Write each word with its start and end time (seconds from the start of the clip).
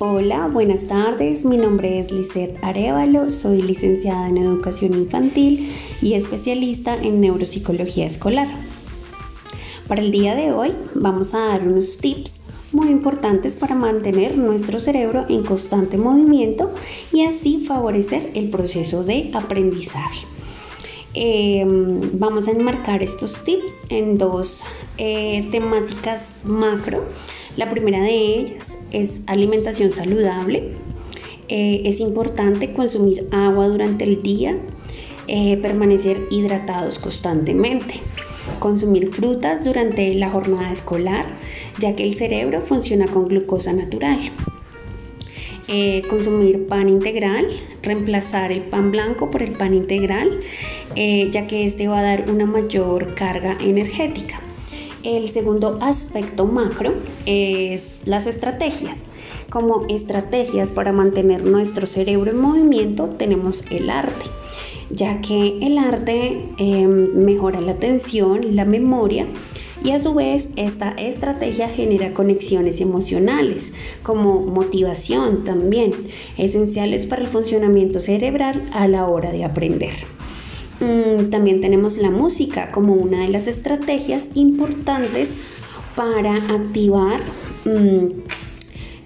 Hola, 0.00 0.46
buenas 0.46 0.84
tardes. 0.86 1.44
Mi 1.44 1.56
nombre 1.56 1.98
es 1.98 2.12
Lisette 2.12 2.56
Arevalo, 2.62 3.32
soy 3.32 3.62
licenciada 3.62 4.28
en 4.28 4.36
educación 4.36 4.94
infantil 4.94 5.74
y 6.00 6.14
especialista 6.14 6.94
en 6.94 7.20
neuropsicología 7.20 8.06
escolar. 8.06 8.46
Para 9.88 10.00
el 10.00 10.12
día 10.12 10.36
de 10.36 10.52
hoy 10.52 10.72
vamos 10.94 11.34
a 11.34 11.40
dar 11.46 11.66
unos 11.66 11.98
tips 11.98 12.38
muy 12.70 12.90
importantes 12.90 13.56
para 13.56 13.74
mantener 13.74 14.38
nuestro 14.38 14.78
cerebro 14.78 15.26
en 15.28 15.42
constante 15.42 15.96
movimiento 15.96 16.70
y 17.12 17.24
así 17.24 17.64
favorecer 17.66 18.30
el 18.34 18.50
proceso 18.50 19.02
de 19.02 19.32
aprendizaje. 19.34 20.37
Em, 21.14 22.00
vamos 22.18 22.48
a 22.48 22.50
enmarcar 22.50 23.02
estos 23.02 23.42
tips 23.44 23.72
en 23.88 24.18
dos 24.18 24.62
eh, 24.98 25.48
temáticas 25.50 26.28
macro. 26.44 27.04
La 27.56 27.70
primera 27.70 28.02
de 28.02 28.14
ellas 28.14 28.78
es 28.92 29.12
alimentación 29.26 29.92
saludable. 29.92 30.72
Eh, 31.48 31.82
es 31.86 32.00
importante 32.00 32.74
consumir 32.74 33.26
agua 33.32 33.68
durante 33.68 34.04
el 34.04 34.22
día, 34.22 34.58
eh, 35.28 35.56
permanecer 35.56 36.26
hidratados 36.30 36.98
constantemente, 36.98 38.00
consumir 38.58 39.10
frutas 39.10 39.64
durante 39.64 40.14
la 40.14 40.30
jornada 40.30 40.70
escolar, 40.72 41.24
ya 41.78 41.96
que 41.96 42.04
el 42.04 42.14
cerebro 42.16 42.60
funciona 42.60 43.06
con 43.06 43.28
glucosa 43.28 43.72
natural. 43.72 44.18
Eh, 45.68 46.02
consumir 46.08 46.66
pan 46.66 46.88
integral, 46.88 47.46
reemplazar 47.82 48.52
el 48.52 48.62
pan 48.62 48.90
blanco 48.90 49.30
por 49.30 49.42
el 49.42 49.52
pan 49.52 49.74
integral, 49.74 50.40
ya 50.96 51.46
que 51.46 51.66
este 51.66 51.88
va 51.88 51.98
a 51.98 52.02
dar 52.02 52.30
una 52.30 52.46
mayor 52.46 53.14
carga 53.14 53.56
energética. 53.60 54.40
El 55.04 55.28
segundo 55.28 55.78
aspecto 55.80 56.46
macro 56.46 56.94
es 57.24 57.98
las 58.04 58.26
estrategias. 58.26 59.02
Como 59.48 59.86
estrategias 59.88 60.70
para 60.72 60.92
mantener 60.92 61.44
nuestro 61.44 61.86
cerebro 61.86 62.30
en 62.30 62.38
movimiento 62.38 63.06
tenemos 63.16 63.64
el 63.70 63.88
arte, 63.88 64.26
ya 64.90 65.22
que 65.22 65.58
el 65.62 65.78
arte 65.78 66.42
em, 66.58 67.14
mejora 67.14 67.60
la 67.62 67.72
atención, 67.72 68.56
la 68.56 68.66
memoria 68.66 69.26
y 69.84 69.92
a 69.92 70.00
su 70.00 70.14
vez 70.14 70.48
esta 70.56 70.90
estrategia 70.90 71.68
genera 71.68 72.12
conexiones 72.12 72.80
emocionales 72.80 73.72
como 74.02 74.40
motivación 74.40 75.44
también, 75.44 75.92
esenciales 76.36 77.06
para 77.06 77.22
el 77.22 77.28
funcionamiento 77.28 78.00
cerebral 78.00 78.62
a 78.72 78.88
la 78.88 79.06
hora 79.06 79.30
de 79.30 79.44
aprender. 79.44 79.94
Mm, 80.80 81.30
también 81.30 81.60
tenemos 81.60 81.96
la 81.96 82.10
música 82.10 82.70
como 82.70 82.94
una 82.94 83.22
de 83.22 83.28
las 83.28 83.46
estrategias 83.46 84.24
importantes 84.34 85.30
para 85.96 86.36
activar, 86.36 87.20
mm, 87.64 88.06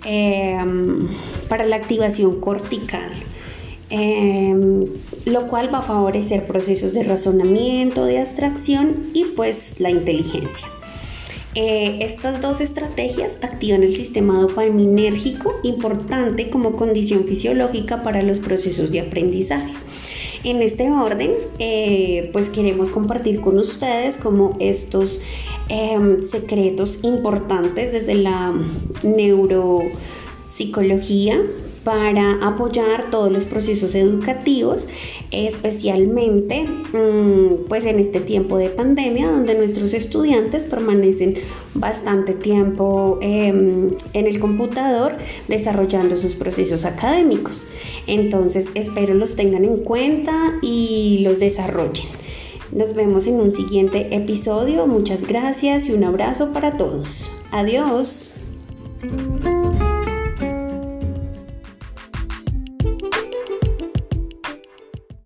em, 0.05 1.09
para 1.49 1.65
la 1.65 1.77
activación 1.77 2.41
cortical. 2.41 3.11
Em, 3.95 4.87
lo 5.27 5.49
cual 5.49 5.69
va 5.73 5.81
a 5.81 5.83
favorecer 5.83 6.47
procesos 6.47 6.95
de 6.95 7.03
razonamiento, 7.03 8.07
de 8.07 8.21
abstracción 8.21 9.11
y 9.13 9.25
pues 9.37 9.79
la 9.81 9.91
inteligencia. 9.91 10.67
Eh, 11.55 11.99
estas 12.01 12.41
dos 12.41 12.63
estrategias 12.63 13.35
activan 13.43 13.83
el 13.83 13.95
sistema 13.95 14.41
dopaminérgico 14.41 15.61
importante 15.63 16.49
como 16.49 16.73
condición 16.73 17.25
fisiológica 17.25 18.03
para 18.03 18.23
los 18.23 18.39
procesos 18.39 18.91
de 18.91 19.01
aprendizaje. 19.01 19.75
En 20.43 20.63
este 20.63 20.91
orden, 20.91 21.33
eh, 21.59 22.31
pues 22.33 22.49
queremos 22.49 22.89
compartir 22.89 23.43
con 23.43 23.59
ustedes 23.59 24.17
como 24.17 24.57
estos 24.59 25.21
em, 25.69 26.25
secretos 26.25 26.99
importantes 27.03 27.93
desde 27.93 28.15
la 28.15 28.55
neuropsicología 29.03 31.43
para 31.85 32.35
apoyar 32.47 33.11
todos 33.11 33.33
los 33.33 33.45
procesos 33.45 33.95
educativos, 33.95 34.87
especialmente 35.31 36.65
mm, 36.65 37.65
pues 37.69 37.85
en 37.85 37.99
este 37.99 38.21
tiempo 38.21 38.57
de 38.59 38.69
pandemia 38.69 39.31
donde 39.31 39.55
nuestros 39.57 39.95
estudiantes 39.95 40.65
permanecen 40.65 41.35
bastante 41.75 42.35
tiempo 42.35 43.19
em, 43.21 43.91
en 44.13 44.27
el 44.27 44.39
computador 44.39 45.17
desarrollando 45.49 46.17
sus 46.17 46.35
procesos 46.35 46.85
académicos. 46.85 47.65
Entonces 48.07 48.67
espero 48.75 49.15
los 49.15 49.35
tengan 49.35 49.65
en 49.65 49.79
cuenta 49.79 50.59
y 50.63 51.21
los 51.25 51.41
desarrollen. 51.41 52.07
Nos 52.73 52.95
vemos 52.95 53.27
en 53.27 53.35
un 53.35 53.53
siguiente 53.53 54.15
episodio. 54.15 54.87
Muchas 54.87 55.27
gracias 55.27 55.87
y 55.87 55.93
un 55.93 56.05
abrazo 56.05 56.53
para 56.53 56.77
todos. 56.79 57.31
Adiós. 57.51 58.31